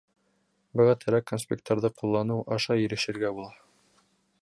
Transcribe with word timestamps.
Быға 0.81 0.95
терәк 1.03 1.27
конспекттарҙы 1.33 1.93
ҡулланыу 2.01 2.41
аша 2.57 2.79
ирешергә 2.87 3.35
була. 3.39 3.55